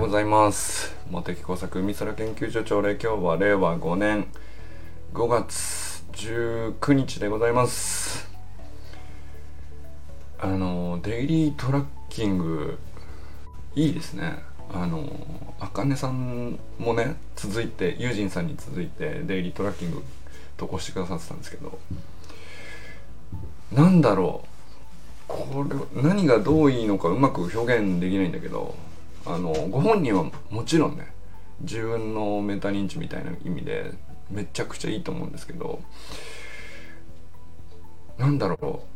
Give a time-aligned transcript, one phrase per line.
[0.00, 0.96] ようございます。
[1.10, 4.28] 茂木工作海空研究所朝礼今日は令和5年
[5.12, 8.26] 5月19日でございます。
[10.38, 12.78] あのデイリートラッキング
[13.74, 14.38] いいですね。
[14.72, 15.04] あの
[15.60, 20.02] あかねさんもね続いてユージンさんに続いてデイリートラッキング
[20.56, 21.78] 投稿してくださってたんですけど
[23.70, 24.48] なんだろう。
[25.28, 28.74] これ何がどういいのかうまく表現できないんだけど
[29.26, 31.12] あのご本人はもちろんね
[31.60, 33.92] 自分のメタ認知みたいな意味で
[34.30, 35.80] めちゃくちゃいいと思うんですけど
[38.18, 38.90] なんだろう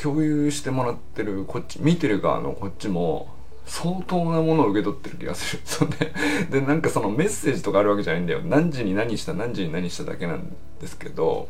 [0.00, 3.28] 共有してもらってるこっち見てる側のこっちも
[3.66, 5.62] 相当なものを受け取ってる気がする。
[5.64, 6.12] そで、
[6.50, 8.40] で、なんかそのメッセージとかあるわけじゃないんだよ。
[8.42, 11.48] 何時に何した、何時に何しただけなんですけど、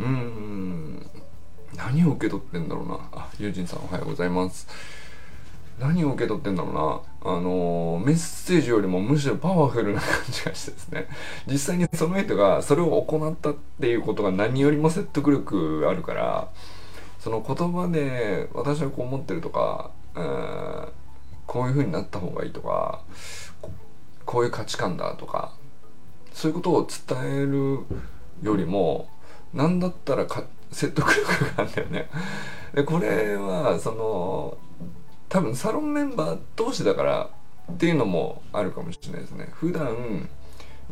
[0.00, 1.08] うーん、
[1.76, 2.98] 何を受け取ってんだろうな。
[3.12, 4.66] あ、ユージンさんおはようございます。
[5.78, 7.30] 何を受け取ってんだろうな。
[7.32, 11.08] あのー、メッセージよりもむしろパワフルな感じがしてですね。
[11.46, 16.48] 実際にその人がそれを行ったっていうことが何よりも説得力あるから、
[17.18, 20.88] その言葉で私はこう思ってるとか、うん、
[21.46, 23.00] こういう風になった方がいいとか、
[24.24, 25.52] こういう価値観だとか、
[26.32, 27.80] そういうことを伝える
[28.42, 29.08] よりも、
[29.52, 30.26] 何だったら
[30.70, 32.10] 説得力があるんだよね。
[32.74, 34.58] でこれはその
[35.34, 37.28] 多分サロンメンバー同士だから
[37.72, 39.48] っていうのもあるかもしれないですね。
[39.50, 40.28] 普段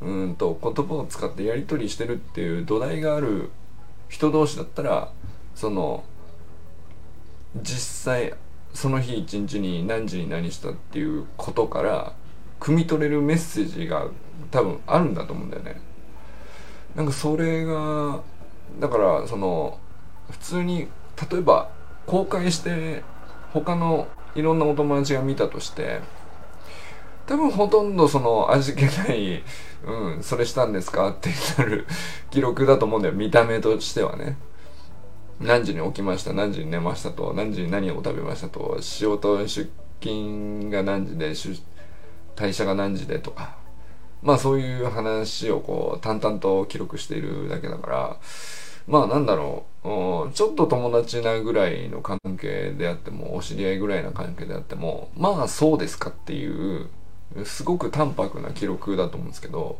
[0.01, 3.51] うんと言葉を使ってやり取りしてるっていう土台がある
[4.09, 5.13] 人同士だったら
[5.55, 6.03] その
[7.55, 8.35] 実際
[8.75, 12.13] その日一日に何時に何したっていうことから
[12.59, 14.09] 汲み取れるメッセージが
[14.51, 15.81] 多分あるんだと思うんだよね。
[16.97, 18.23] なんかそれが
[18.81, 19.79] だからその
[20.33, 20.89] 普通に
[21.31, 21.70] 例えば
[22.09, 23.05] 公開して
[23.53, 26.01] 他のいろんなお友達が見たとして
[27.27, 29.43] 多分ほとんどその味気ない
[29.87, 31.87] 「うんそれしたんですか?」ってなる
[32.31, 33.15] 記録だと思うんだよ。
[33.15, 34.37] 見た目としてはね。
[35.41, 36.33] 何時に起きました？
[36.33, 37.33] 何時に寝ましたと？
[37.35, 38.77] 何時に何を食べましたと？
[38.81, 39.69] 仕事出
[40.01, 41.31] 勤が何時で？
[42.37, 43.57] 退社が何時でとか。
[44.23, 48.17] まあそういう話をこう淡々と記録しているだけだから
[48.87, 56.89] まあなんだろう、うんちょっと友達なぐらいの関係であっても、お知り合いぐらいの関係であっても、まあそうですかっていう、
[57.45, 59.79] すごく淡白な記録だと思うんですけど、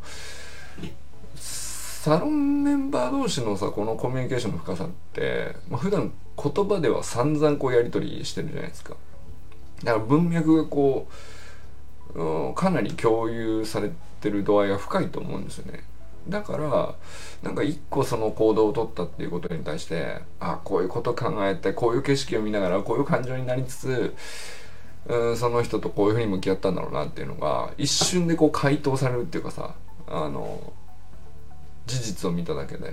[1.37, 8.97] サロンメンバー同士のさ、このコミュニケーションの深さって、まあ、普段言葉では散々こうやり取りしてるじゃないですか。
[9.85, 11.07] だから文脈がこ
[12.15, 15.85] う、うん、かなり共有されてる度合いが深いと思うんですよね。
[16.29, 16.95] だから
[17.43, 24.15] なんか一個その行動を取ったっていうことに対してあこういうこと考えてこういう景色を見ながらこういう感情になりつつ
[25.07, 29.75] うんその人とこういうふうに向き合ったんだろうなっていうのが一瞬でこう回答されるっていうかさ
[30.07, 30.73] あの
[31.87, 32.93] 事実を見ただけでっ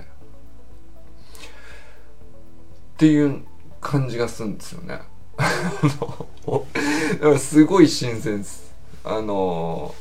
[2.96, 3.42] ていう
[3.80, 5.00] 感じがするんですよね。
[7.38, 8.74] すごい新鮮です。
[9.04, 9.94] あの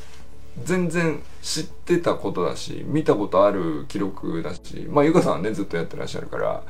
[0.64, 6.64] 全然知ってたことだし見たことある記録だしまあゆかさんはねずっとやってらっしゃるから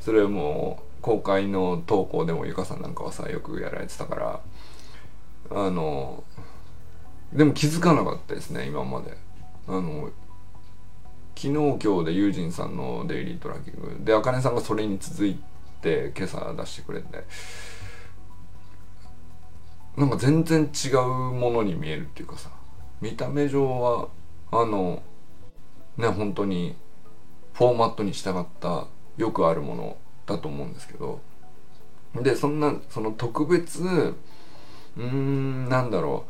[0.00, 4.40] それも公開の投稿でもゆかさんなんかはさよくやられてたから
[5.50, 6.24] あの
[7.32, 9.16] でも気づかなかったですね今まで。
[9.66, 10.10] あの
[11.36, 14.04] 昨日今日でユージンさんのデイリートラッキング。
[14.04, 15.38] であかねさんがそれに続い
[15.82, 17.24] て今朝出してくれて。
[19.96, 22.50] なんか全然違うものに見えるっていうかさ。
[23.04, 24.08] 見た目上は
[24.50, 25.02] あの
[25.98, 26.74] ね本当に
[27.52, 28.86] フォーマットに従った
[29.18, 31.20] よくあるものだと思うんですけど。
[32.16, 36.24] でそんなその特別うーんなんだろ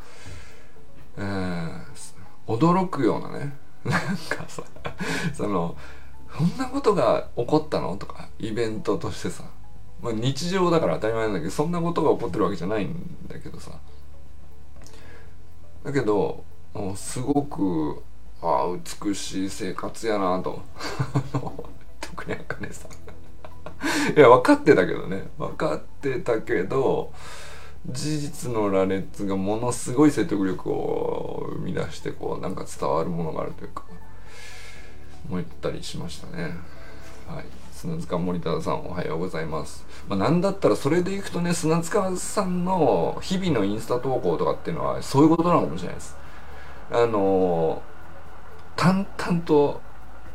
[1.17, 1.21] う。
[1.21, 1.81] えー、
[2.47, 3.55] 驚くようなね
[3.85, 4.63] なんかさ
[5.33, 5.77] その
[6.37, 7.95] そんなことが起こったの？
[7.95, 9.43] とかイベントとしてさ、
[10.01, 13.71] まあ、日常だから当たり前なんだけどそんなことが起こってるわけじゃないんだけどさ。
[15.85, 16.43] だけど
[16.95, 18.03] すごく
[18.41, 18.67] あ
[19.03, 20.61] 美しい生活やなと。
[22.01, 22.91] 特にあかねさん。
[24.17, 25.27] いや分かってたけどね。
[25.37, 27.11] 分かってたけど
[27.87, 33.83] 事実の羅列がものすごい説得力を生み出してこうなんか伝わるものがあるというか
[35.29, 36.55] 思ったりしましたね。
[37.27, 37.45] はい。
[37.71, 39.85] 砂塚森田さんおはようございます。
[40.07, 46.15] まあ、なんだったらそれでいくとね、砂塚さんの日々のインスタ投稿とかっていうのはそういうことなのかもしれないです。
[46.91, 47.81] あの
[48.75, 49.81] 淡々と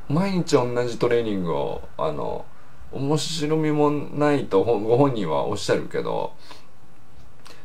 [0.08, 2.44] 毎日同じトレーニングをあの
[2.92, 6.32] 面白みもないとご本人はおっしゃるけど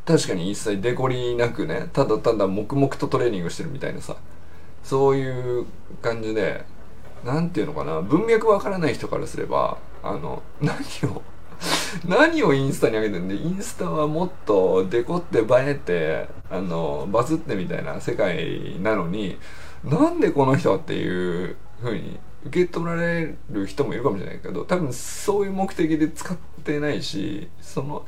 [0.05, 4.15] 確かに一切デコリなくねただただ黙々とトレーニングしてるみたいなさ
[4.83, 5.65] そういう
[6.03, 6.63] 感じで
[7.23, 10.75] 何て言うのかな文脈わからない人からすればあの何
[11.11, 11.23] を
[12.07, 19.37] 何をインスタに上げてんでインスタはもっとデコって映えてあのバズってみたいな世界なのに
[19.83, 28.05] なんでこの人っていう風に受け取られる人もいるかもしれないけど多分そういう目的で使ってないしその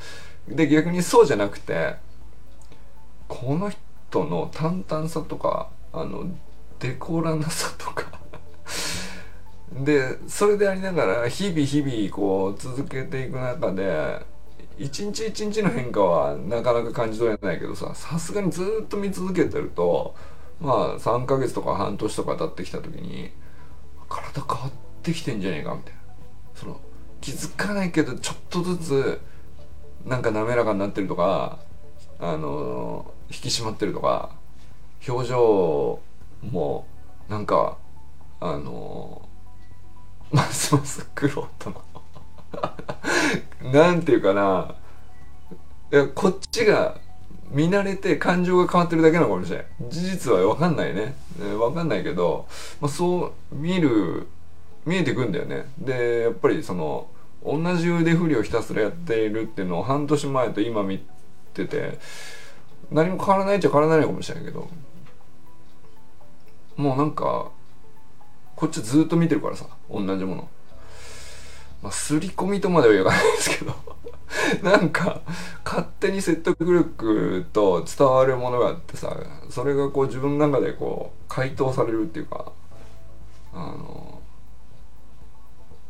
[0.48, 1.96] で逆にそうじゃなくて
[3.26, 6.26] この人の淡々さとかあの
[6.78, 8.06] デコらなさとか
[9.84, 14.20] でそれでありながら日々日々こう続けていく中で
[14.78, 20.14] 一日一日の変化はなかなか感じ取れないけどささすがにずっと見続けてると
[20.60, 23.30] まあ3ヶ月とか半年とか経ってきた時に
[24.08, 24.70] 体変わっ
[25.02, 25.98] てきてんじゃねえかみたいな。
[26.54, 26.80] その
[27.20, 29.20] 気づかないけどちょっとずつ
[30.04, 31.58] なんか滑らかになってるとか
[32.18, 34.30] あの引き締まってるとか
[35.06, 36.00] 表情
[36.42, 36.86] も
[37.28, 37.76] なんか
[38.40, 39.27] あの
[40.30, 41.82] ますます苦労との。
[43.72, 44.74] なんていうかな。
[45.90, 46.98] いやこっちが
[47.50, 51.14] 見慣れて感情が変わってるだけなのかもしれない事実は分かんないね。
[51.38, 52.46] 分かんないけど、
[52.80, 54.26] まあ、そう見る
[54.84, 55.66] 見えてくんだよね。
[55.78, 57.08] でやっぱりその
[57.44, 61.02] 同じ腕振りをひたすらやっているっていうのを半年前と今見
[61.54, 61.98] てて
[62.90, 64.68] 何も変わらないっちゃ変わらないのかもしれないけど。
[66.78, 67.50] もうなんか
[68.58, 70.48] こっちずっと見てるからさ同じもの
[71.80, 73.72] まあ刷り込みとまでは言わないですけど
[74.68, 75.20] なんか
[75.64, 79.16] 勝手に説得力と伝わるものがあってさ
[79.48, 82.50] それがこう自分の中でこう回答されるっていうか
[83.54, 84.20] あの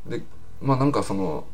[0.06, 0.22] で
[0.60, 1.46] まあなんかその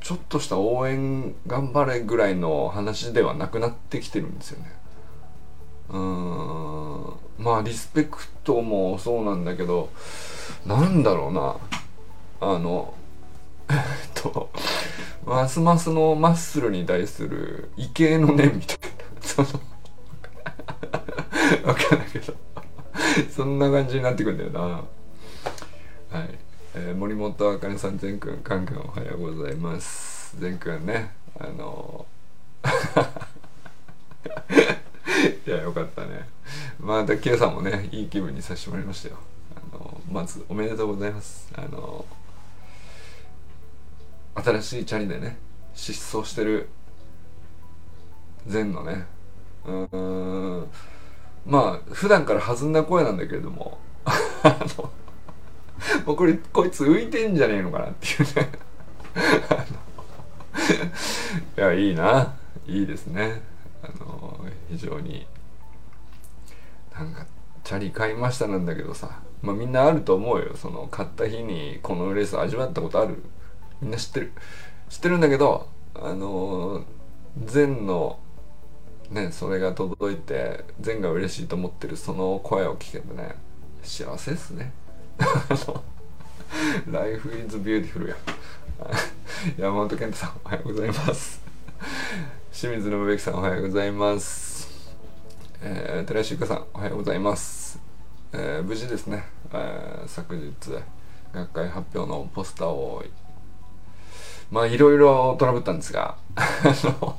[0.00, 4.81] ちょっとした応援頑張れぐらいの話ではなくなってきてるんですよね。
[5.92, 7.12] うん。
[7.38, 9.90] まあリスペクトもそうなんだけど
[10.66, 11.56] なんだろうな。
[12.40, 12.94] あの
[13.70, 13.76] えっ
[14.14, 14.50] と
[15.24, 18.86] ますますのマッスルに対する畏敬の念みたいな。
[19.20, 19.48] その
[21.64, 22.34] わかんないけど。
[23.30, 24.60] そんな感じになってくんだよな。
[24.60, 24.84] は
[26.24, 26.38] い、
[26.74, 30.36] えー、森本あかねさん善くんカンカンおはようございます。
[30.38, 31.12] 善くんね。
[31.38, 32.06] あの
[35.46, 36.28] いやよかったね。
[36.80, 39.16] また今朝もねいい気分にさせてもらいましたよ。
[39.56, 41.48] あのまずおめでとうございます。
[41.54, 42.04] あの
[44.34, 45.38] 新しいチャリでね
[45.74, 46.68] 失踪してる
[48.46, 49.06] 善のね
[49.66, 50.66] うん
[51.46, 54.12] まあ普段から弾んだ声なんだけれども あ
[54.78, 54.90] の
[56.06, 58.50] もうこれこいつ浮いてんじゃねえのかなっていうね。
[61.56, 62.34] いやいいな。
[62.66, 63.42] いいですね。
[63.82, 64.38] あの
[64.68, 65.26] 非常に
[66.92, 67.26] なんか
[67.64, 69.20] チャリ買いましたなんだけどさ。
[69.42, 70.56] まあみんなあると思うよ。
[70.56, 73.22] その買った日にこのレース味わったことある？
[73.80, 74.32] みんな知ってる？
[74.88, 76.84] 知ってるんだけどあの
[77.44, 78.20] 善の
[79.10, 83.34] ねそれが届いて善が嬉しいと思ってるその声を聞けてね
[83.82, 84.72] 幸せっすね。
[86.86, 88.16] Life is beautiful や。
[89.58, 91.42] 山本健太さんおはようございます。
[92.52, 94.68] 清水信之さんおはようございます。
[95.62, 97.80] えー、寺石ゆかさんおはようございます、
[98.34, 100.52] えー、無事ですね、えー、昨日
[101.32, 103.02] 学会発表のポスターを
[104.50, 106.42] まあいろいろトラブったんですが あ
[107.00, 107.16] の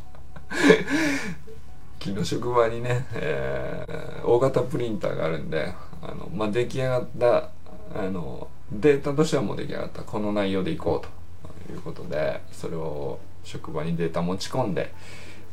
[1.99, 5.73] 昨日職場にね、えー、大型プリンターがあるんで
[6.03, 7.49] あの、まあ、出来上がった
[7.95, 14.93] あのデータとしてはもう出来上がったこの内容でいこうということでそれを職場にデータ持ち込んで、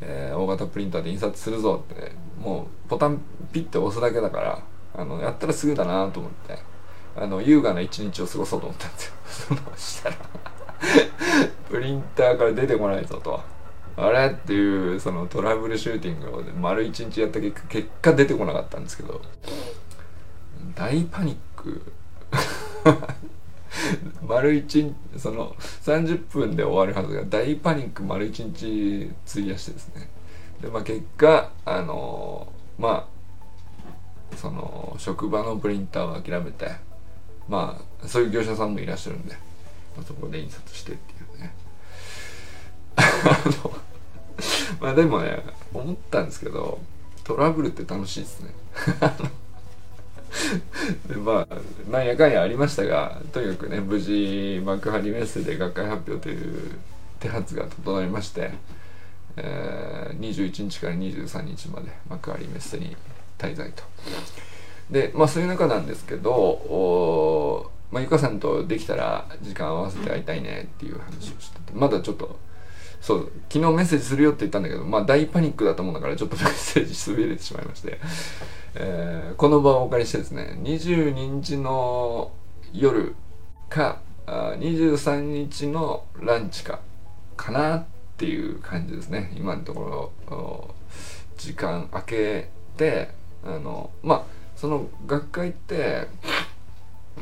[0.01, 3.21] えー、大型プリンターで印刷するぞってもうボタン
[3.53, 4.63] ピッて押すだけだから
[4.95, 6.57] あのやったらすぐだなと思って
[7.15, 9.13] あの優雅な一日を過ごそうと思ったんですよ。
[9.75, 10.15] そしたら
[11.69, 13.41] プリンターから出てこないぞと。
[13.97, 19.21] あれっていうそのトラブルシューティングを丸一日やった結果結果出てこなかったんですけど
[20.75, 21.81] 大パニック。
[24.27, 30.09] 丸一日その30分で終わるはずが大パニック丸一日費やしてですね。
[30.61, 33.07] でまあ結果あのー、ま
[34.33, 36.71] あその職場のプリンターを諦めて
[37.47, 39.35] まあそういう業者さんもいらっしゃるんで
[39.95, 41.53] まあそこで印刷してっていうね。
[44.79, 46.79] まあでもね思ったんですけど
[47.23, 48.53] トラブルって楽しいですね。
[51.07, 56.71] で まあなんやかんやありましたがとにかくね無事幕張メッセで学会発表という
[57.19, 58.51] 手はずが整いまして、
[59.37, 62.95] えー、21日から23日まで幕張メッセに
[63.37, 63.83] 滞在と。
[64.89, 72.37] でまあそういう中なんですけどお、まあ、ゆかさんとできたら時間合わせて会いたいねっていう話をしててまだちょっと
[73.01, 77.99] そう昨日メッセージするよって言ったんだけどまあ大パニックだと思うんだからちょっとメッセージ滑れてしまいまして、
[78.75, 82.31] えー、この場をお借りしてですね22日の
[82.73, 83.15] 夜
[83.69, 86.79] かあ23日のランチか
[87.35, 87.85] かなっ
[88.17, 89.33] ていう感じですね。
[89.35, 90.75] 今のところ
[91.37, 93.09] 時間空けて
[93.43, 94.23] あのまあ
[94.55, 96.07] その学会って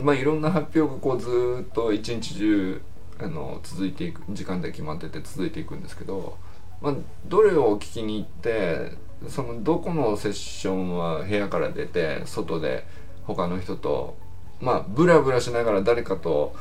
[0.02, 2.82] まあいろんな発表がこうずっと一日中
[3.20, 6.38] あの続いていく時間で決まってて続いていくんですけど、
[6.82, 6.96] まあ、
[7.26, 8.94] どれを聞きに行って
[9.28, 12.86] そのどこのセッションは部屋から出て外で
[13.26, 14.18] 他の人と
[14.62, 16.56] まあブラブラしながら誰かと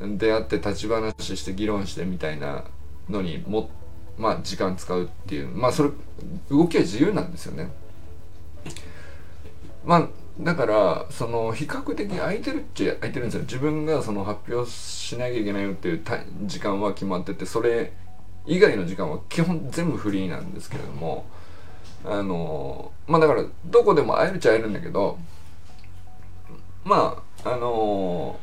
[0.00, 2.64] 出会って立ち話して議論してみたいな
[3.10, 3.70] のにも
[4.16, 5.90] まあ時間使うっていうまあそれ
[6.50, 7.70] 動きは自由なんですよね。
[9.84, 10.08] まあ
[10.40, 16.02] だからその比較的空いてるっちゃ空いてるんですよ自分がその発表しなきゃいけないよっていう
[16.46, 17.92] 時間は決まっててそれ
[18.46, 21.26] 以外の時間は基本全部フリーなんですけれども
[22.04, 25.18] あのまあだからどこでも会えるっちゃ会えるんだけど
[26.84, 28.40] まああの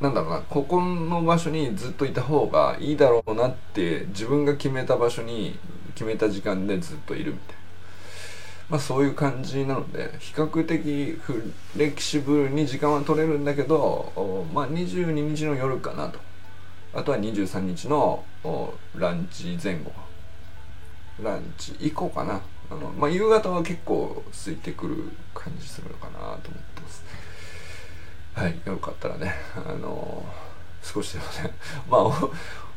[0.00, 5.58] なんだろうなここの場所にずっといた方がいいだろうなって自分が決めた場所に
[5.94, 7.61] 決めた時間でずっといるみたいな。
[8.72, 16.18] まあ、そういう感じなので比較的フレキシブルに時間は取れるんだけど、まあ、22日の夜かなと。
[16.94, 18.24] あとは23日の
[18.96, 19.92] ランチ前後。
[21.22, 22.40] ランチ以降かな。
[22.70, 27.04] あの、まあ、夕方は結構空いてくる感じするのかなと思ってます。
[28.32, 30.24] はいよかったらねあの
[30.82, 31.54] 少しでもね
[31.90, 32.28] まあ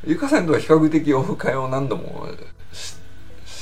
[0.05, 2.27] ゆかさんとは比較的オフ会を何度も
[2.73, 3.04] して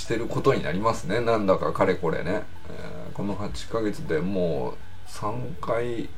[0.04, 1.22] してることになりますね。
[1.22, 6.10] なんだかかれこれね、えー、この8ヶ月でもう3回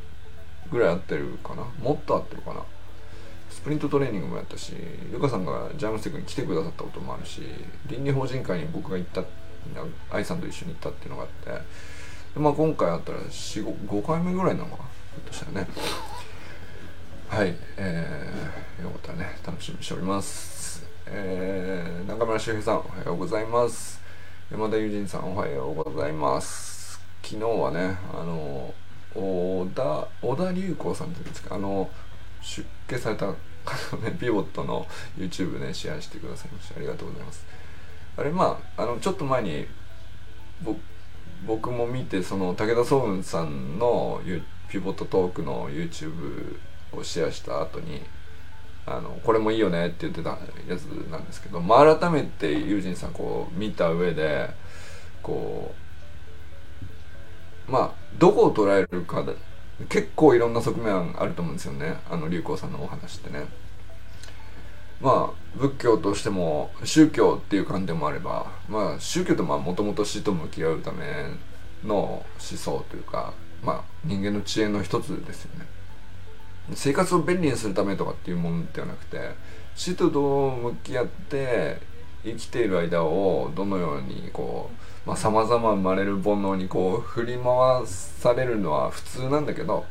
[0.72, 1.64] ぐらい会ってるかな。
[1.80, 2.62] もっと会ってるかな。
[3.52, 4.74] スプリントトレーニングもやったし
[5.14, 7.42] ゆかさんがジャムステックに来てくださったこともあるし
[7.88, 9.24] 倫理法人会に僕が行った
[10.12, 11.60] 愛さんと一緒に行ったっていうのがあってで、
[12.36, 14.78] まあ、今回あったら4 5, 回目ぐらいなのかな。
[14.78, 15.68] ひょっとしたらね。
[17.30, 17.56] はい。
[17.78, 20.75] えー、よかったらね楽しみにしております。
[21.08, 24.02] えー、中村修平さんおはようございます。
[24.52, 27.00] 山田友人さんおはようございます。
[27.22, 28.74] 昨日はねあの
[29.14, 31.92] 小田小田隆子さんって言うんですかあの
[32.42, 37.46] 出家された方ねピボットの YouTube ねシェアしてくださいましてありがとうございます。
[38.18, 39.68] あれまああのちょっと前に
[41.46, 44.22] 僕も見てその武田壮雲さんの
[44.70, 46.58] ピボットトークの YouTube
[46.94, 48.02] をシェアした後に
[48.88, 50.38] あのこれもいいよねって言ってた
[50.68, 54.50] やつなんですけど、まあ、改めて友人さんこう見た上で
[55.24, 55.74] こ
[57.68, 59.34] うまあどこを捉えるかで
[59.90, 63.46] 結構いろんな側面あると思うんですよねあの龍光さんのお話ってね。
[65.02, 71.32] まあ仏教としても宗教っていう観点もあればまあ宗教ってもともと死と向き合うため
[71.84, 75.75] の思想というかまあ人間の知恵の一つですよね。
[76.74, 79.32] 生活を便利にするためとかっていうものではなくて
[79.76, 81.78] 死とどう向き合って
[82.24, 84.72] 生きている間をどのようにこ
[85.06, 89.86] うさまざ、ま生まれる煩悩にこう振り回されるのは普通なんだけど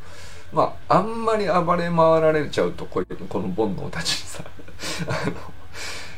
[0.52, 4.44] まああんまり暴れ回られちゃうとこういうこの煩悩たちにさ
[5.06, 5.36] あの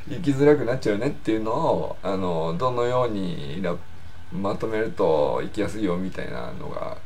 [0.08, 3.62] 生きづらくなっちゃうねっていうのをあのどのように
[4.32, 6.96] まとめると生きやすいよみたいなのが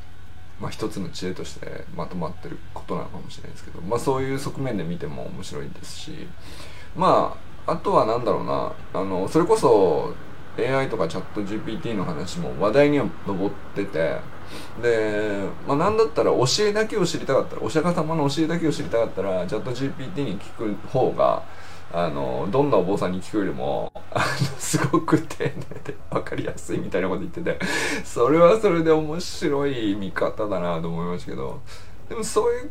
[0.60, 6.28] まあ、一つの知恵としてまとまってることなのかもしれないですけど、まあ、そういう側面で見ても面白いですし
[6.94, 7.36] ま
[7.66, 10.14] ああとは何だろうなあのそれこそ
[10.58, 14.18] AI とかチャット GPT の話も話題には上ってて
[14.82, 21.42] で、まあ、何だったら教えだけを知りたかったらお釈迦様の教えだけを知りたかったらチャット GPT に聞く方が
[21.92, 24.24] あのどんなお坊さんに聞くよりもあの
[24.58, 25.50] すごく丁寧
[25.82, 27.58] で分かりやすいみたいなこと言ってて
[28.04, 31.60] それはそれで面白い見方だなと思いましたけど
[32.08, 32.70] でもそういう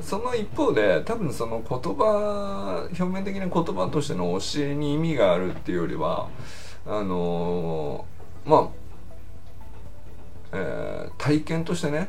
[0.00, 6.28] その一方で多分その言葉表面的な言葉としての教えに意味があるっていうよりは
[6.84, 8.04] あの
[8.44, 8.68] まあ、
[10.52, 12.08] えー、体験としてね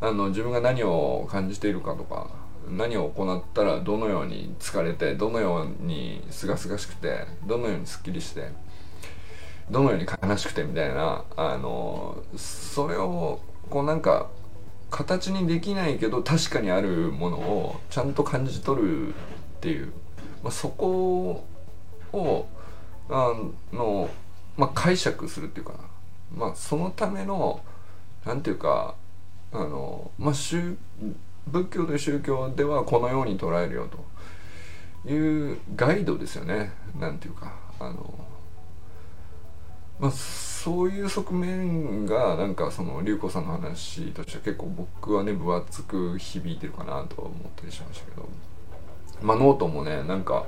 [0.00, 2.30] あの自分が何を感じているかとか
[2.70, 8.48] 何を行ったらどのように疲れてどのようにすがすがしくてどのようにすっきりして
[9.70, 14.28] どのように悲しくてみたいなあのそれをこうなんか
[14.90, 19.12] 形にできないけど確かにあるものをちゃんと感じ取るっ
[19.60, 19.92] ていう。
[20.42, 21.44] まあ、そこ
[22.12, 22.48] を
[23.08, 23.34] あ
[23.72, 24.08] の、
[24.56, 25.78] まあ、解釈するっていうかな、
[26.36, 27.60] まあ、そのための
[28.24, 28.94] なんていうか
[29.52, 30.34] あの、まあ、
[31.50, 34.08] 仏教という宗教ではこのように捉えるよと。
[35.08, 36.72] いうガイドですよね。
[36.98, 37.54] なんていうか。
[37.80, 38.14] あの、
[39.98, 48.28] まあ、そういう側面がなんかその龍子さんの話としては結構僕はね分厚く響いてるかなと思ったりしましたけど。
[49.22, 50.46] まあノートもねなんか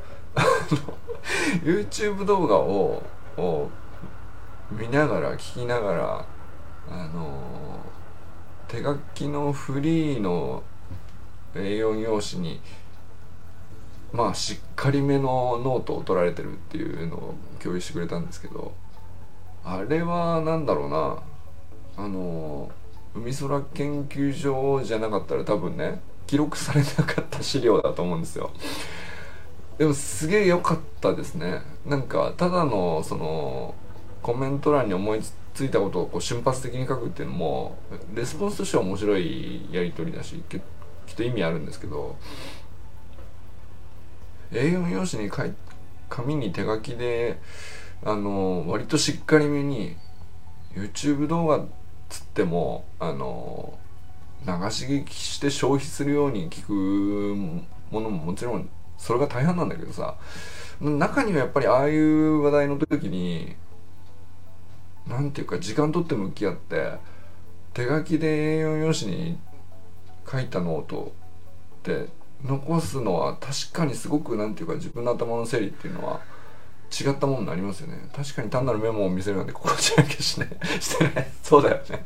[1.65, 3.03] YouTube 動画を
[3.37, 3.69] を
[4.71, 6.25] 見ながら聞きながら
[6.89, 7.81] あの
[8.69, 10.63] 手書きのフリーの
[11.55, 12.61] A4 用紙に
[14.13, 18.73] まあしっかりめのノートを取られてるっていうのを共有してくれたんですけど
[19.65, 21.23] あれは何だろうな
[21.97, 22.71] あの
[23.15, 28.51] 海空研究所じゃなかったら多分ね記録されなかった資料だと思うんですよ。
[29.79, 31.63] でもすげえ良かったですね。
[31.87, 33.75] なんかただのその
[34.23, 35.21] コメント欄に思い
[35.55, 37.79] ついたことをこう瞬発的に書くっていうのも
[38.15, 40.41] レスポンスとしては面白いやり取りだし
[41.11, 42.17] きっと意味あるんですけど
[44.53, 45.53] A4 用紙に書い
[46.09, 47.41] 紙に手書きで
[48.05, 49.97] あの割としっかりめに
[50.73, 51.65] YouTube 動画
[52.09, 53.77] つってもあの
[54.47, 56.73] 流し聞きして消費するように聞く
[57.93, 60.15] ものももちろんそれが大半なんだけどさ
[60.81, 63.57] 中にはやっぱりああいう話題の時に
[65.09, 66.93] 何ていうか時間とって向き合って
[67.75, 69.39] 手書きで A4 用紙に
[70.31, 71.13] 書いたノート
[71.81, 72.09] って
[72.45, 76.21] 残すのは確かにすごく何ていうか自分の頭の整理っていうのは
[76.91, 78.09] 違ったものになりますよね。
[78.15, 81.29] 確かに単なるメモを見せるなんて心地なきゃしねしてない。
[81.43, 82.05] そうだよね。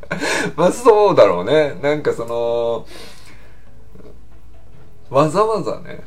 [0.55, 1.75] まあそうだろうね。
[1.81, 2.85] なんかその
[5.09, 6.03] わざわざね。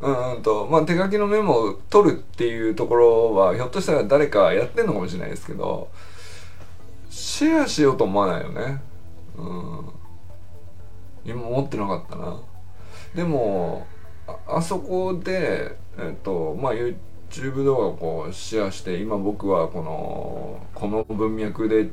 [0.00, 0.68] うんと。
[0.70, 5.88] まあ手書きのメモを取るっていうところはひょっとしたら誰かやってんのかもしれないですけど
[7.10, 8.80] シェアしようと思わないよね。
[9.36, 9.97] うん。
[11.30, 12.40] 今思ってなかったな。
[13.14, 13.86] でも
[14.46, 21.90] あそこでえっとまあ YouTube 動画をこうシェアして今僕はこのこの文脈で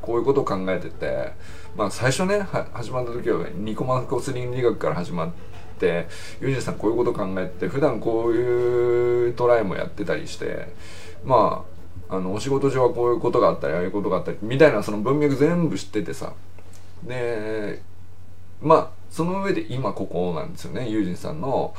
[0.00, 1.32] こういうことを考えてて
[1.76, 2.40] まあ最初ね
[2.72, 5.30] 始まった時はニコマコスリン理学から始まっ
[5.78, 6.06] て
[6.40, 10.68] ユージさんこういうことを考えて普段こういうトライもやってたりして
[11.24, 11.64] ま
[12.08, 16.32] ああのお仕事上はこういうことがあったりああいうことがあったりみたいなその文脈全部知っててさ。
[17.02, 17.82] で
[18.60, 20.88] まあその上で今ここなんですよね。
[20.88, 21.74] ユージンさんの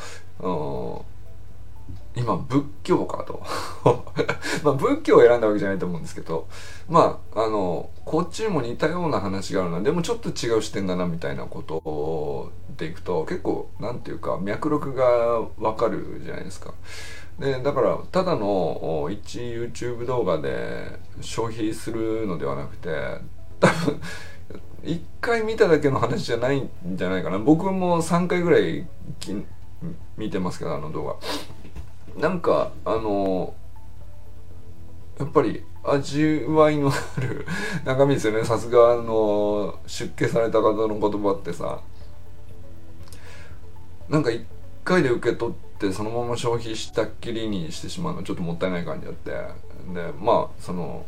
[2.15, 3.41] 今仏教かと。
[4.63, 6.47] まあ仏教を選んだわけじゃないと思うんですけど。
[6.89, 9.81] まああのこっちにも似たような話があるな。
[9.81, 16.73] でもちょっと違う視点だなみたいなことでいくと結構なんていうか脈絡がわかるじゃないですか。
[17.39, 22.89] でだからただの一 YouTube 動画で消費するのではなくて
[23.59, 24.01] 多分
[24.83, 27.39] 1回見ただけの話じゃないんじゃないかな。
[27.39, 28.87] 僕も3回ぐらい
[30.17, 31.15] 見てますけどあの動画。
[32.17, 33.53] なんかあの
[35.19, 37.45] やっぱり味わいのある
[37.85, 38.43] 中身ですよね。
[38.43, 41.81] さすがあの出家された方の言葉ってさ。
[44.09, 44.45] なんか1
[44.85, 49.31] 回で受け取ってそのまま消費したっきりにしてしまうのちょっともったいない感じあって。
[49.93, 51.05] でまあその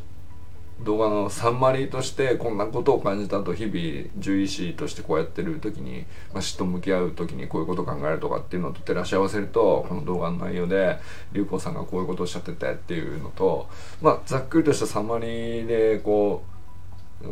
[0.84, 10.98] 動画のサンマリーとしてこんなことを感じたと日々獣医師としてこうやってる時に、まあ、死と向き合う時にこういうこと考えるとかっていうのと照らし合わせるとこの動画の内容で
[11.34, 13.68] 龍子さんがこういうことをおっしゃっててっていうのと
[14.02, 16.60] まあざっくりとしたサンマリーでこう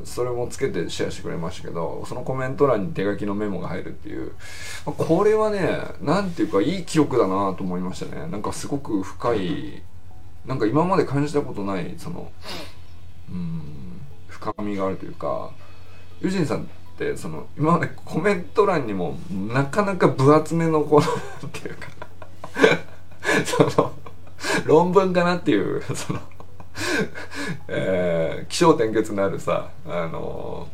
[0.04, 4.34] それもつけてシェアしてくれましたけどそのコメント欄に手書きのメモが入るっていう、
[4.86, 8.28] ま、これはね何ていうかいい記憶だなと思いましたね。
[8.28, 9.82] なんかすごく深い
[10.46, 12.32] なんか今まで感じたことないその
[13.32, 13.78] うん。
[14.38, 15.52] 深みがあるというか
[16.22, 16.66] ユジンさんっ
[16.98, 21.08] てその今までコメント欄にもなかなか分厚めのこの
[21.48, 21.88] っていうか
[23.46, 23.92] その
[24.66, 26.20] 論文かなっていうその
[27.68, 30.68] えー、気象転結のあるさあの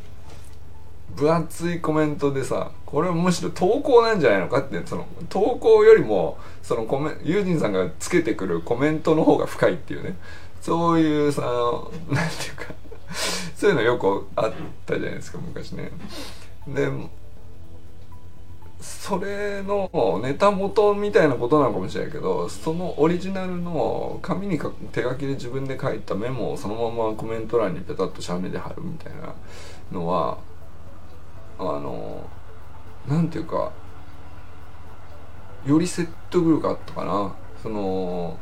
[1.16, 10.16] 分厚いコメントでさこれはむしろ投稿なんじゃないのかってその投稿よりもそのコメユージンさんがつけてくるコメントの方が深いっていうね。
[10.64, 11.42] そういうさ
[12.10, 12.74] なんていうか
[13.58, 14.54] そういうのよくあっ
[14.86, 15.92] たじゃないですか昔ね。
[16.66, 16.90] で
[18.80, 24.58] それのネタ元みたいなことなのかもしれないけどそのオリジナルの紙に
[24.94, 29.34] 手書きで自分で書いたメモをそのままコメント欄にペタッと写メで貼るみたいな
[29.92, 30.38] のは
[31.60, 32.26] あの
[33.06, 33.74] なんていうか
[35.66, 38.38] より説得力あったかなその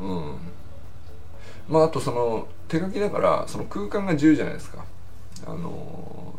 [0.00, 0.38] うん。
[1.68, 4.84] まああとその手書きだからその空間が自由じゃないですか。
[5.46, 6.34] あの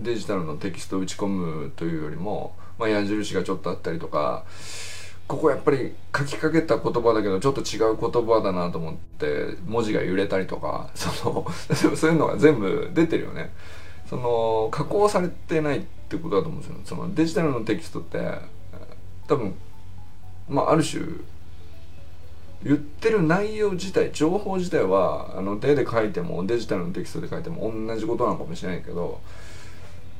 [0.00, 4.44] デジタルのテキストを打ち込むというよりも、まあ、矢印がちょっとあったりとか
[5.28, 11.46] ここやっぱり書きかけた言葉だけどちょっと違う言葉だなと思って文字が揺れたりとかその
[11.96, 13.52] そういうのが全部出てるよね。
[14.08, 16.76] その加工されてないってことだと思うんですよ。
[16.84, 18.18] そのデジタルのテキストって
[19.26, 19.54] 多分
[20.50, 21.02] まあある種
[22.64, 29.20] 言ってる内容自体情報自体はあの手で書いてもデジタルのテキストで書いても同じことなのかもしれないけど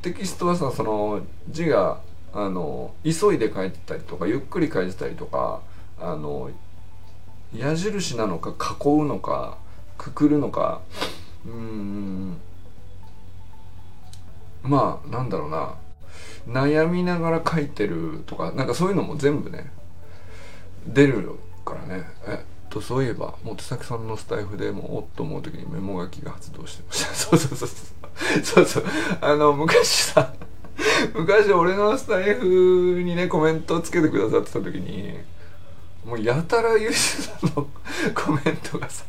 [0.03, 2.01] テキストはさその字が
[2.33, 5.61] あの急いで書いてたりとかゆっくり書いてたりとか
[6.01, 6.51] あの
[7.55, 9.59] 矢印なのか囲うのか
[9.99, 10.81] くくるのか
[11.47, 12.37] うん
[14.63, 15.75] まあなんだろうな。
[16.49, 19.71] 悩みながら書いてるとかなんかそういうのも全部ね
[20.87, 22.05] 出るからね。
[22.27, 22.39] えっ
[22.71, 27.15] とそういえば本崎さんのスタイフでもおっと思う時にメモ書きが発動してました。
[27.15, 28.43] そうそうそうそう。
[28.43, 28.85] そうそう。
[29.21, 30.33] あの昔さ
[31.15, 35.19] 昔俺のスタイフにねコメントをつけてくださってた時に
[36.05, 37.69] もうやたらユーさんの
[38.15, 39.05] コメントがさ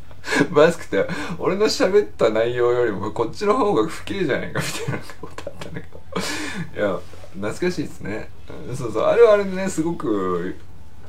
[0.52, 1.06] バスくて
[1.38, 7.00] 俺の喋った内容よりもこっちの方が不敬じゃないかみたいなことあったんだけどいや
[7.34, 8.30] 懐かしいですね。
[8.76, 9.04] そうそう。
[9.04, 10.56] あれはあれでねすごく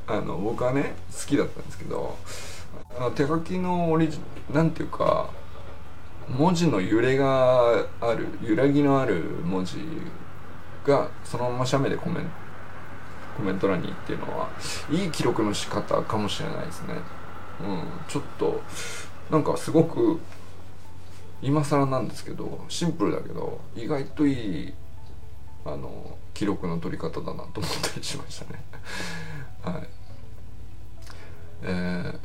[0.07, 2.17] あの僕はね好きだったんですけど
[3.15, 4.19] 手書きのオリジ
[4.53, 5.31] なんていうか
[6.29, 9.77] 文字の揺れがある揺らぎのある文字
[10.87, 12.31] がそのまま写メでコメン
[13.37, 14.49] コメント欄にっていうのは
[14.91, 16.95] いい記録の仕方かもしれないですね。
[17.61, 18.61] うん、ちょっと
[19.31, 20.21] なんかすごく
[21.43, 24.75] 今更なんですけどシンプルだけど意外といい
[25.65, 28.63] あの記録の取り方だなと思ったりしましたね。
[29.65, 29.83] はい。
[31.63, 32.19] えー、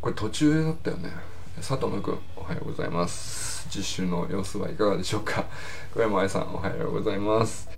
[0.00, 1.10] これ途中だったよね。
[1.56, 3.66] 佐藤くんおはようございます。
[3.68, 5.44] 実習の様子はいかがでしょうか。
[5.92, 7.68] 小山愛さんおはようございます。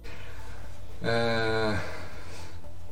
[1.03, 1.79] えー、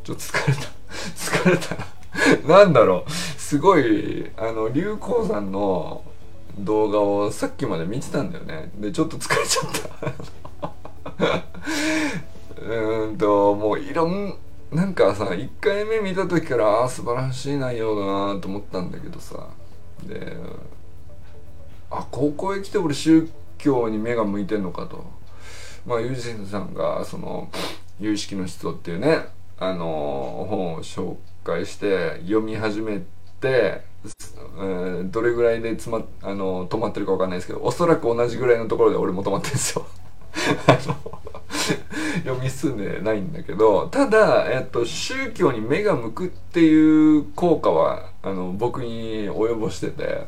[0.02, 0.60] ちょっと疲れた。
[1.14, 2.48] 疲れた。
[2.48, 3.10] なんだろう。
[3.10, 6.02] すごいあの流行さんの
[6.58, 8.70] 動画をさっきまで見てたんだよね。
[8.76, 9.72] でちょっと疲れちゃっ
[11.18, 11.42] た。
[12.66, 14.38] うんともういろん
[14.72, 19.48] なんかさ1回目見た時からああ素晴らしい内容だなと思ったんだけどさ。
[20.04, 20.36] で
[21.90, 25.04] あ高校へ来て俺宗教に目が向いてんのかと。
[25.86, 27.48] まあユージンさんがその
[28.00, 29.26] 「有意識の思想」っていうね
[29.58, 32.98] あの本を紹介して読み始め
[33.40, 33.82] て、
[34.60, 39.86] え、どれぐらいでつまあの止まってるか分かんないですけどおそらく同じぐらいのところで俺も止まってるんですよ。
[42.20, 50.26] 読み進んでないんだけどただ、えっと、宗教に目が向くっていう効果はあの僕に及ぼしてて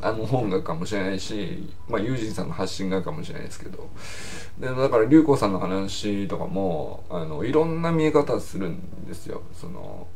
[0.00, 3.88] あの本がかもしれないし、まあ、ユージンさんの発信がかもしれないですけど
[4.58, 9.42] でだから龍子さんの話とかもあのいろんな見え方するんですよ。
[9.52, 10.06] その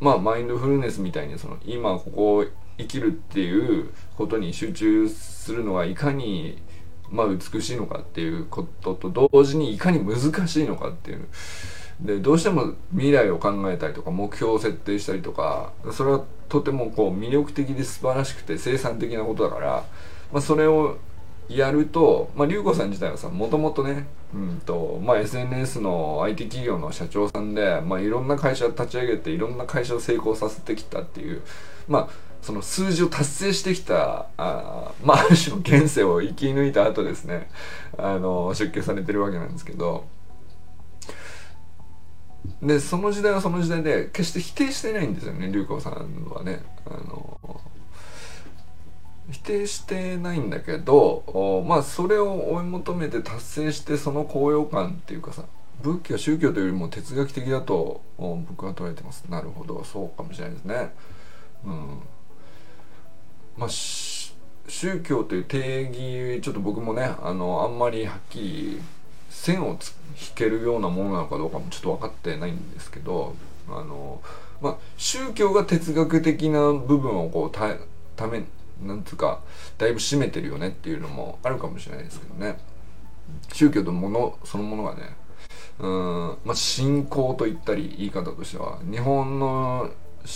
[0.00, 2.46] まあマインドフルネスみたいにその今ここ
[2.78, 6.62] 生きるっていうことに集中するのがいかに
[7.12, 11.28] まあ、美しいのかっていうことと同時にいかに難しいのかっていう。
[12.00, 19.84] でどうしても未来を考えたりとか目標を設定したりとかそれはとてもこう魅力的で素晴らしくて生産的なことだから、
[20.32, 20.96] まあ、それを
[21.48, 31.42] やると、まあ、龍子さん自体はさもともとね、うんとまあ、SNS の IT 企業の社長さんで、まあ、いろんな会社立ち上げていろんな会社を成功させてきたっていう
[31.88, 37.48] まあその数字を達成してきたあ,、まあ、ある種の現世を生き抜いた後ですね。
[37.96, 40.04] あの出家されてるわけなんですけど。
[42.60, 46.62] でその時代はその時代で決して否定してないんですよね龍子さんはね。
[46.84, 47.60] あの
[49.30, 55.44] 否定してないんだけどまあそれを追い求めて達成してその高揚感っていうかさ
[55.82, 59.24] 仏教宗教というよりも哲学的だと僕は捉えてます。
[59.28, 60.92] なるほどそうかもしれないですね。
[61.64, 62.00] うん。
[63.56, 65.86] まあ宗教という定
[66.34, 68.80] 義ちょっと僕もねあのあんまりはっきり
[69.28, 69.78] 線を引
[70.34, 73.34] けるようなものなのかどうかもちょっと分かってないんですけど
[73.68, 74.20] あの
[74.60, 77.74] まあ宗教が哲学的な部分をこうた
[78.16, 78.44] ため
[78.82, 79.40] なんつうか
[79.78, 82.58] だいぶ占めてるよねっていうのもあるかもしれないですけどね。
[83.52, 85.16] 宗教とものそのものがね
[85.78, 89.90] うんまあ信仰と言ったり言い方としては日本の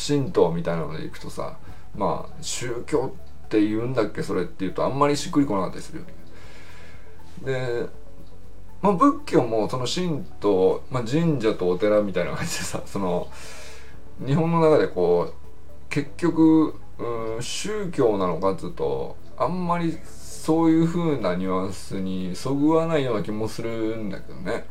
[0.09, 1.57] 神道みたいなのでいくとさ
[1.97, 3.13] まあ宗教
[3.45, 6.15] って言うんだっけそれって言うとあんまりしっくりこなかったりするよね。
[7.45, 7.87] で、
[8.83, 13.29] まあ、仏教もその神と、まあ、神社とお寺みたいな感じでさ その
[14.25, 15.35] 日本の中でこう
[15.89, 24.65] 結局うん宗教なのかっつうとあんまりそういう風なニュアンスにそぐわないような気もするんだけどね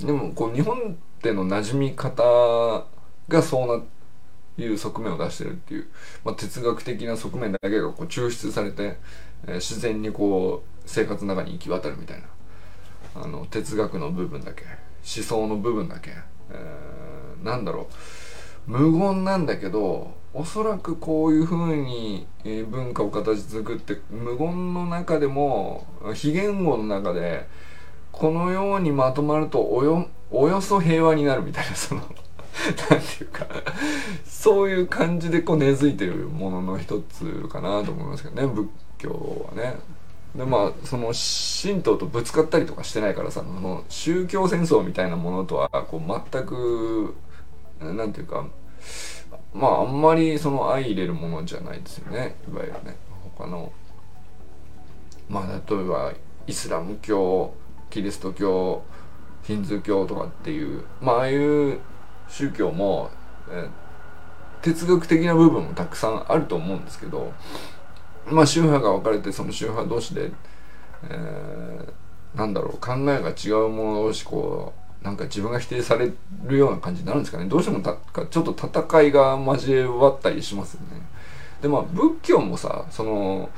[0.00, 2.22] でもこう日本での馴染み方
[3.28, 3.82] がそうな
[4.58, 5.86] いう側面を出してるっていう、
[6.24, 8.96] まあ、哲学的な側面だけがこう抽出されて、
[9.46, 16.10] えー、自然にこう生活の中に行き渡るみたいなあの哲学の部分だけ思想の部分だけ、
[16.50, 17.86] えー、なんだろう。
[18.66, 22.26] 無言なんだけどおそらくこういうふうに
[22.70, 27.48] 文化を形作って無言の中でも非言語の中で
[28.12, 32.02] このようにまとまるとおよおよそ平和になるみたいなその
[32.90, 33.46] なんていうか
[34.24, 39.78] そういう感じでこう根付いてるものの一つかなと思いますけどね仏教はね。
[40.34, 47.16] でまあその神道とぶつかったりとかしてないからさその宗教戦争みたいなものとはこう全く
[47.80, 48.46] なんていうか
[49.52, 52.96] まああんまりその相入れるものじゃないですよねいわゆるね
[53.36, 53.72] 他の
[55.28, 56.12] まあ例えば
[56.46, 57.52] イスラム教
[57.90, 58.82] キリスト教
[59.42, 61.80] ヒンズー教とかっていうまあああいう
[62.30, 63.10] 宗教も、
[63.50, 63.68] え
[64.62, 67.32] 哲学的な部分もたくさんあると思うんですけど
[68.26, 70.30] まあ宗派が分かれてその宗派同士で、
[71.08, 76.12] えー、なんだろう考えが違うもの同士こうなんか自分が否定され
[76.44, 81.00] るような感じになるんですかねどうしてもたちょっと戦いが交わったりしますよね。
[81.62, 83.48] でまあ仏教もさその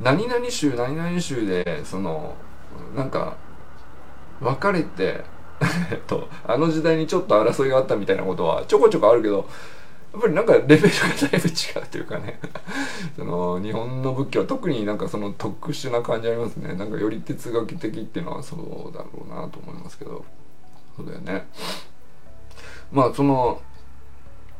[0.00, 2.36] 何々宗何々宗でその
[2.94, 3.36] なんか
[4.40, 5.24] 分かれて
[5.90, 9.48] え っとあの時代にちょっと争いがあったみたいなことはちょこちょこあるけど
[10.12, 10.88] やっぱりなんかレベルが
[11.30, 12.40] だいぶ違うというかね。
[13.16, 16.74] その日本の仏教は特になんかその特殊な感じありますね。
[16.74, 20.24] なんかより哲学的っていうのはそうだろうなと思いますけど。
[20.96, 21.46] そうだよね。
[22.90, 23.60] まあその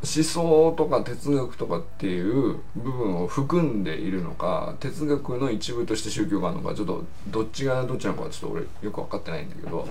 [0.03, 9.89] 思想とか哲学とかっていう部分を含んでいるのか哲学の一部として宗教があるのかちょっとどっちがどっちなのかちょっと俺よく分かってないんだけど。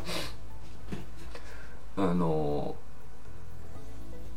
[1.97, 2.75] あの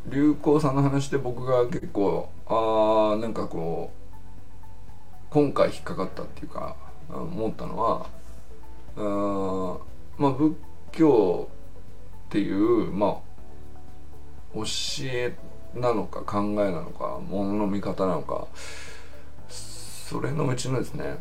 [0.07, 3.99] 流行さんの話で僕が結構ああなんかこう
[5.31, 6.77] 今回引っかかったっていうか
[7.11, 8.07] 思ったのは
[8.97, 9.79] あ
[10.17, 10.55] まあ仏
[10.93, 11.49] 教
[12.29, 13.13] っていうまあ
[14.55, 14.65] 教
[15.05, 15.35] え
[15.75, 18.47] なのか考えなのかものの見方なのか
[19.49, 21.19] それのうちのですね。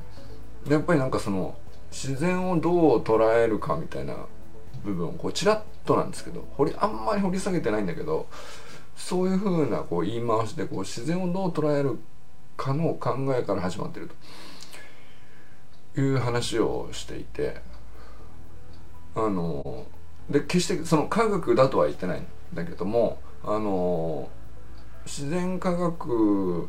[0.69, 1.56] やっぱりなんかその
[1.91, 4.15] 自然をどう捉えるかみたいな
[4.88, 8.28] 部分をこうちらっとなんですけど掘りあんまり掘り下げてないんだけど
[8.95, 12.00] そういうふうなこう言い回しでこう自然をどう捉える
[12.56, 14.15] かの考えから始まってると。
[16.02, 17.58] いう話をしていて
[19.15, 19.86] あの
[20.30, 24.30] で決してその科学だとは言ってないんだけどもあの
[25.06, 26.67] 自然科学っ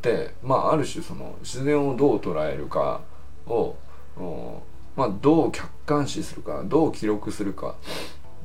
[0.00, 3.00] てまあある種その自然をどう捉えるか
[3.46, 3.76] を
[4.96, 7.74] まあ、どう客観視するかどう記録するか。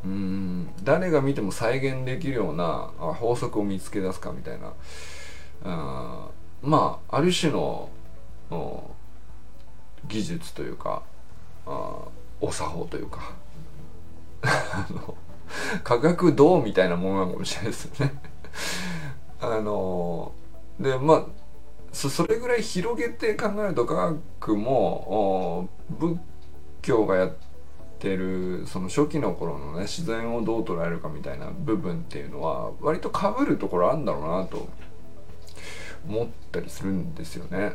[0.06, 4.74] うん誰が見ても再現できるような法則を見つけ出すかみたいな。
[5.64, 6.28] あ
[6.62, 7.90] まあある種の
[10.08, 11.02] 技術というか
[11.66, 12.00] あ
[12.40, 13.34] お作法というか。
[14.44, 15.16] あの
[15.84, 18.14] 科学道みたいなものなのかもしれないですよね。
[19.42, 20.32] あの
[20.80, 21.26] でまあ
[21.92, 26.20] それぐらい広げて考えると科学も仏
[26.88, 27.34] 教がやっ
[28.00, 34.70] てるその初期の頃のね自然をどう捉えるかみたいな部分っていうのは割とかぶるところあるんだろうなと
[36.08, 37.74] 思ったりするんですよね。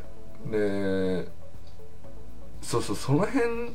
[0.51, 1.29] で
[2.63, 3.73] そうそうその辺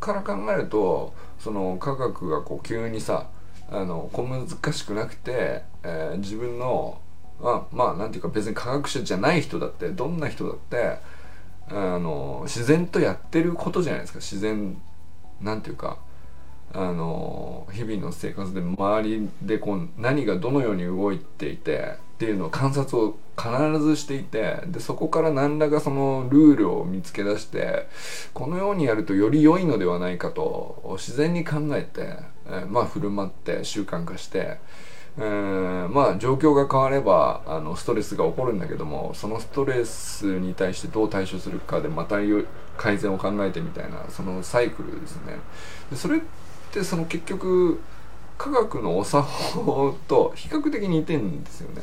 [0.00, 3.28] から考えるとその科学がこう急にさ
[3.70, 6.98] あの小難しくなくて、えー、自分の
[7.42, 10.98] あまあなんていうか別に科学者じゃない人だってどんな人だって
[11.74, 14.76] あの自然とやってることじゃないですか自然
[15.40, 15.98] なんていうか
[16.74, 27.88] あの日々の生活で周りでこう何がどのように動いていてっていうのを観察を必ずしていてでそこから何らかそのルールを見つけ出して
[28.32, 34.58] このようにやるとより良いのではないかと自然に考えて、え、まあ振る舞って習慣化して。
[35.18, 42.16] えー、まあ状況が変わればあのストレスが起こるんだけどもそのストレスに対してどう対処するかでまた
[42.78, 45.36] 改善を考えてみたいなそのサイクルですね。
[45.90, 46.20] でそれっ
[46.72, 47.80] てその結局
[48.38, 51.82] 科学のお作法と比較的似てんですよね。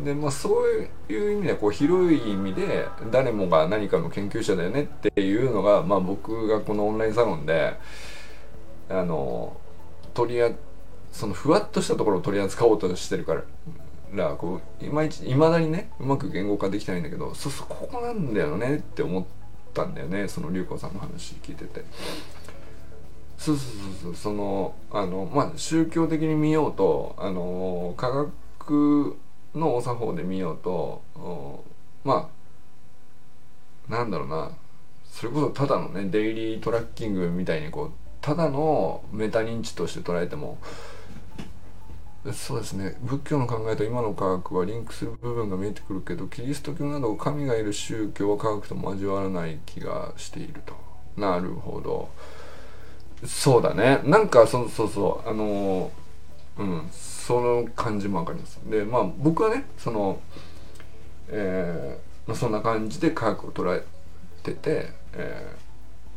[0.00, 0.64] でまあそ
[1.08, 7.74] ういう意味でこう広い意味で誰もが何かの研究者だよねっていうのが、まあ、僕がこのオンラインサロンで
[8.88, 9.56] あの
[10.12, 10.71] 取り合って
[11.12, 13.42] そのふわっとしたところを取り扱おうとしてるから
[14.14, 19.24] らこういまいちいまだにねうまく言語化できないんだけどそうそうここなんだよねって思っ
[19.72, 21.84] たんだよねその龍子さんの話聞いてて。
[23.38, 29.16] そうそうそうそうそのあのまあ宗教的に見ようとあの科学
[29.56, 31.02] のお作法で見ようと
[32.04, 32.30] ま
[33.90, 34.52] あなんだろうな
[35.10, 40.58] それこそただのねデイリートラッキングみたいにこうただのメタ認知として捉えても
[42.32, 42.96] そうですね。
[43.02, 50.74] 仏教の考えと今の科学はリンクする部分が見えてくるけどキリスト教など神がいる宗教は科学と交わらない気がしていると。
[51.16, 52.10] なるほど。
[53.26, 54.00] そうだね。
[54.04, 55.28] なんかそそうそう。
[55.28, 55.90] あの
[56.58, 56.88] うん。
[56.92, 58.60] その感じもわかります。
[58.70, 60.20] でまあ僕はねその
[61.28, 63.84] えーまあ、そんな感じで科学を捉え
[64.42, 65.54] てて、え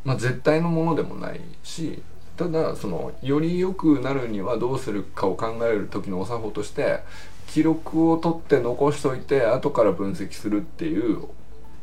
[0.04, 2.02] ーまあ、絶対のものでもないし
[2.38, 7.00] ただそのより良くなるにはどうするかを考える時のお作法として
[7.48, 11.24] 記録を取って残しといて後から分析するっていう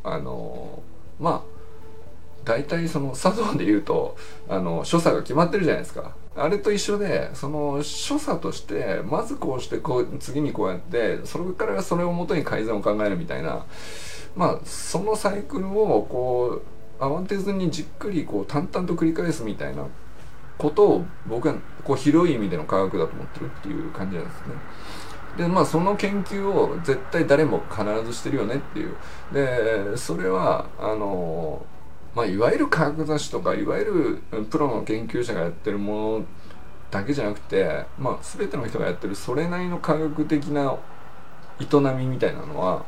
[0.05, 0.83] あの
[1.21, 1.53] まあ
[2.45, 4.17] 大体その作法で言うと
[4.49, 6.15] あの所作が決まってるじゃないですか。
[6.35, 13.67] あれと一緒でその所作としてまずこうしてこう次にこうやってそれからそれをもとに改善を考えるみたいな
[14.35, 16.63] まあそのサイクルをこ
[17.01, 19.87] う慌てずにじっくりこう淡々と繰り返すみたいな
[20.63, 24.55] ことを僕はこう広い意味での科学だと思ってるっていう感じなんですね。
[25.37, 28.95] でまあその研究を絶対誰も必ずしてるよねっていう
[29.33, 31.65] でそれはあの
[32.15, 36.25] まあいわゆる科学雑誌とかいわゆるプロの研究者がやってるもの
[36.93, 40.77] だけじゃなくて、まあ、全ての人がやってるそれなりの科学的な
[41.59, 42.85] 営みみたいなのは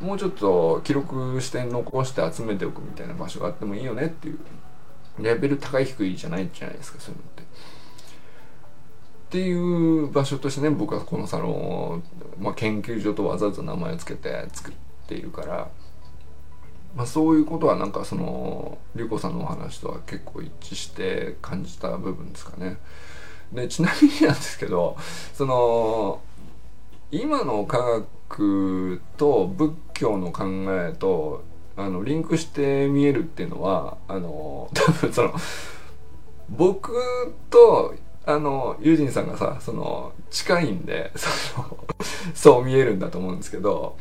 [0.00, 4.38] もうちょっと記録して残して集めておくみたいな場所があってもいいよねっていう
[5.22, 7.42] レベル高い低いじゃないじゃないですかそういうのって。
[7.42, 12.02] っていう場所としてね僕はこのサロンを、
[12.38, 14.74] まあ、研究所とわざわざ名前を付けて作っ
[15.06, 15.68] ているから、
[16.96, 22.78] まあ、そういうことはなんかその龍子さんのお話とは結構一致して感じた部分ですかね。
[23.52, 24.96] でちなみになんですけど
[25.32, 26.20] その
[27.12, 27.78] 今の科
[28.28, 31.44] 学と仏教の考えと
[31.84, 35.34] あのリンクして見えるっていうのはあの 多分その
[36.48, 36.92] 僕
[37.48, 37.94] と
[38.26, 41.78] あのユージンさんがさその近いんでその
[42.34, 43.96] そう見えるんだと思うんですけど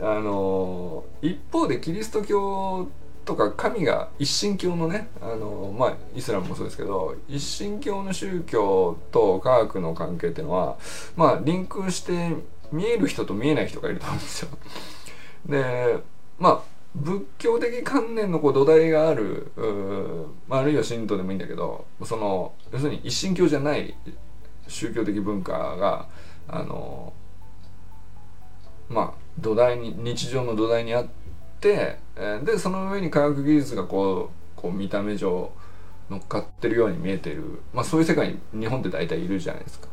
[0.00, 2.88] あの一方でキリスト教
[3.24, 10.76] とか神が一神教のねあのまあイスラムもそうですけど一神教の宗教と科学の関係っていうのは
[11.16, 12.30] まあリンクして
[12.72, 14.48] 見える人と見えない人がいると思うんですよ。
[15.46, 15.98] で
[16.38, 19.52] まあ仏教的観念のこう土台がある
[20.48, 23.94] まあ、あるいは神道でもいいんだけどその要するに一神教じゃない
[24.66, 26.08] 宗教的文化が
[26.48, 27.12] あの
[28.88, 31.06] まあ土台に日常の土台にあっ
[31.60, 31.98] て
[32.44, 35.52] でその上に科学技術がこうこう見た目上
[36.10, 39.88] 乗っかってるように見えてる、まあ、そういう世界に日本って大体いるじゃないですか。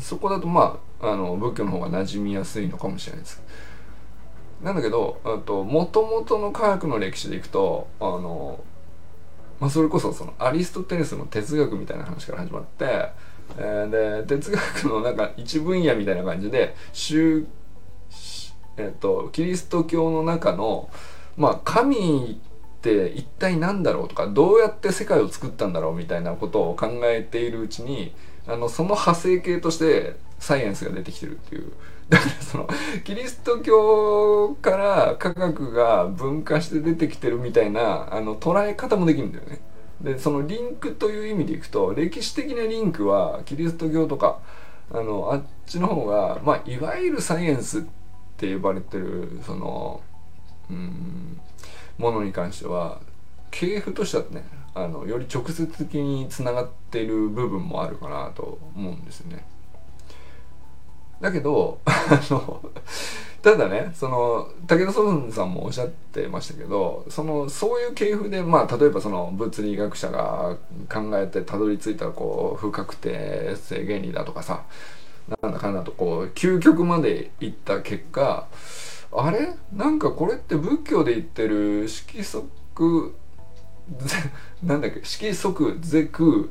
[0.00, 3.42] そこだとまああの仏教の方が馴染みやすいのかもしれないです。
[4.62, 8.60] なんだけどもともとの科学の歴史でいくとあの、
[9.60, 13.10] まあ、それこそそのアリストテレスの哲学みたいな話から始まって、
[13.58, 17.44] えー、で哲学のなんか一分野みたいな感じで宗、
[18.76, 20.88] えーと、キリスト教の中の、
[21.36, 28.14] まあ、神って一体何だろうとかどうやって世界を作ったんだろうみたいなことを考えているうちに
[28.46, 31.72] あのその派生系としてサイエンスが出てきてるっていう
[32.08, 32.68] だからその
[33.04, 39.60] キリスト教から科学が分化して出てきてるみたいなあの捉え方もできるんだよね。
[40.00, 44.40] でそのリンクという意味でいくと歴史的なリンクはキリスト教とか
[44.90, 47.82] あのあっちの方が、まあ、いわゆるサイエンスっ
[48.36, 50.00] て呼ばれてるその
[50.68, 51.40] うん
[51.98, 53.00] ものに関しては
[53.52, 54.44] 系譜としてはね
[54.74, 59.51] あのより直接的につながっている部分もあるかなと思うんですよね。
[61.22, 62.60] だけど あの
[63.40, 70.56] ただねその武田壮さんもおっしゃってましたけどそのそういう系譜でまあ例えばその物理学者が
[70.92, 74.62] 考えてたどり着いたこう不確定性原理だとかさ
[75.42, 78.46] なんだかんだとこう究極までいった結果
[79.14, 79.54] あれ？
[79.72, 83.14] なんかこれって仏教で言ってる色即
[84.62, 85.00] なんだっけ？
[85.04, 86.48] 色即是空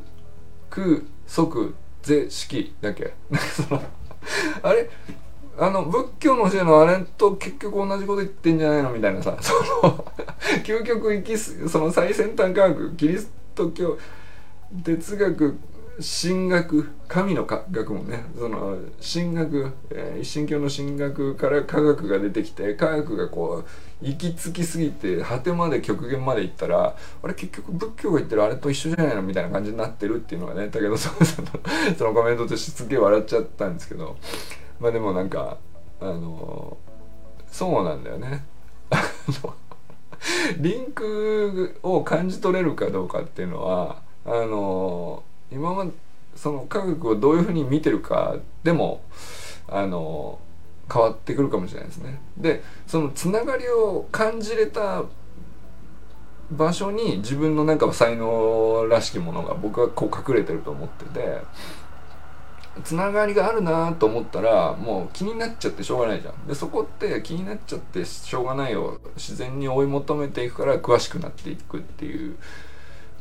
[0.70, 3.14] 空即是色だっけ？
[3.56, 3.82] その
[4.62, 4.90] あれ？
[5.58, 9.38] あの仏教の教えのあれと結局同じこと言ってんじゃないのみたいなさ。
[9.42, 9.54] そ
[9.88, 10.06] の
[10.64, 13.98] 究極行きその最先端科学キリスト教
[14.84, 15.58] 哲学
[16.02, 29.22] 神学神の学問ねその神学、えー、一神教の神学から科学が出てきて科学がこう行き着きすぎて果てまで極限まで行ったらあれ結局仏教が言ってるあれと一緒じゃないの？
[29.22, 31.26] みたいな感じになってるっていうのがねだけどその
[31.98, 34.18] そのコメントとしてすげえ笑っちゃったんですけど
[34.80, 35.58] まあでもなんか
[36.00, 36.78] あの
[37.48, 38.44] そうなんだよね。
[40.58, 45.92] リンクを感じ取れるかどうかっていうのはあの今まで
[46.36, 49.02] その科学をどういうふうに見てるかでも
[49.68, 50.40] あの
[50.92, 52.20] 変わってくるかもしれないですね。
[52.38, 55.04] でそのつながりを感じれた
[56.52, 61.40] 場所に自分のなんか才能らしきものが僕はこう隠れてると思ってて
[62.84, 72.38] つながりがあるなと思ったらもう気になっちゃってしょうがないじゃんでそこって気になっちゃってしょうがないを自然に追い求めていくから詳しくなっていくっていう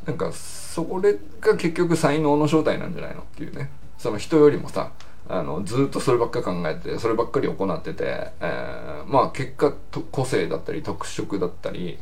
[0.05, 0.31] なんか
[0.71, 3.69] それが結局才能の正体なんじゃないのっていうね。
[3.97, 4.93] その人よりもさ
[5.27, 9.73] あのずっとそればっか考えてそればっかり行ってて、えー、まあ結果
[10.11, 11.99] 個性だったり特色だったり、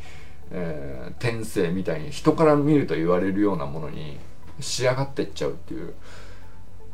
[0.52, 4.20] えー、天性みたいに人から見ると言われるようなものに
[4.60, 5.96] 仕上がってっちゃうっていう。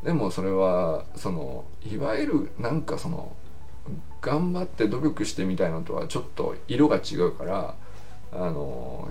[0.06, 3.36] でもそれはそのいわゆるなんかその
[4.22, 7.76] 頑張って努力してみたいのとはちょっと色が違うから
[8.32, 9.10] あの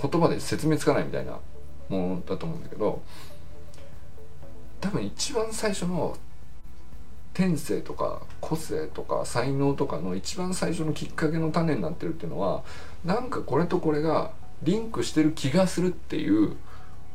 [0.00, 1.38] 言葉で説明つかないみたいな
[1.88, 3.02] ものだと思うんだけど
[4.80, 6.16] 多分一番最初の
[7.32, 12.62] 天性とか個性とか才能とかの一番最初のきっかけの種になってるっていうのは
[13.04, 14.30] なんかこれとこれが
[14.62, 16.56] リンクしてる気がするっていう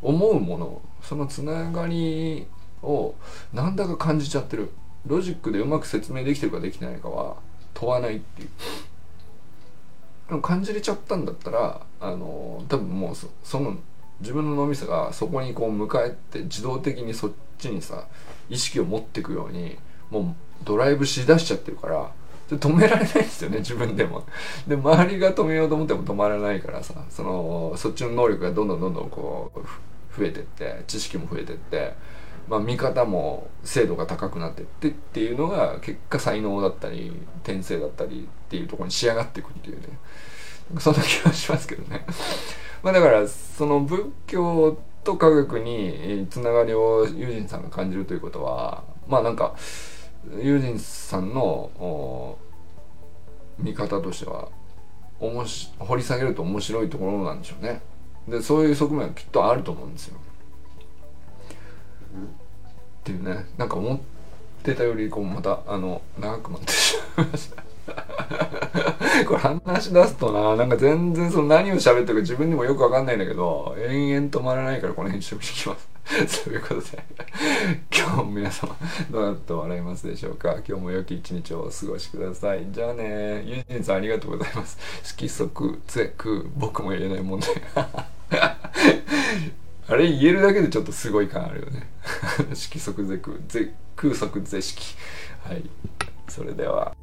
[0.02, 2.48] 思うものそのつながり
[2.84, 3.16] を
[3.54, 4.72] なんだか感じちゃってる。
[5.06, 7.38] ロジックでうまく説明できてるかできないかは
[7.74, 10.42] 問わないっていう。
[10.42, 13.78] 感じれちゃったんだったらあの多分もうその
[14.22, 18.06] 自分の脳みそがそこにこう向かえて自動的にそっちにさ
[18.50, 19.78] 意識を持っていくように
[20.10, 22.12] もうドライブしだしちゃってるから
[22.50, 24.26] 止められないですよね自分でも。
[24.68, 31.94] で周りが止めようと思っても止まらないからさそのそっちの能力がどんどんどんどんこう増えてって知識も増えてって。
[32.50, 37.12] まあ、見方も精度が高くなってってっていうのが結果才能だったり
[37.44, 40.00] 天性だったりっていうとこに仕上がっていくっていうね
[40.78, 42.06] そんな気がしますけどね。
[42.84, 49.56] まあだからその仏教と科学につながりをユージンさんが感じるということはまあなんか
[50.42, 52.38] ユージンさんの
[53.58, 54.50] 見方としては
[55.20, 57.82] おもし掘り下げると面白いところなんでしょうね。
[58.28, 60.18] でそういう側面はきっとあると思うんですよ。
[63.02, 63.46] っていうね。
[63.58, 64.00] なんか思っ
[64.64, 67.64] てたよりこうまたあの長くなってしまいました。
[69.26, 75.90] これ話し出すとななんか全然その何を喋ってるか自分でもよくわかんないんだけど延々止まらないからこの辺にしてきます。
[76.44, 77.04] そういうことで。
[77.96, 78.76] 今日も皆様
[79.12, 80.56] どうやって笑いますでしょうか？
[80.68, 82.66] 今日も良き一日をお過ごしください。
[82.72, 84.78] じゃあねユージンさんありがとうございます。
[85.04, 87.50] 色即是空僕も言えない問題
[89.88, 91.88] あれ言えるだけでちょっとすごい感あるよね。
[92.56, 93.38] 色即是空
[93.96, 94.96] 空即是色
[95.48, 95.64] はい。
[96.28, 96.96] それでは。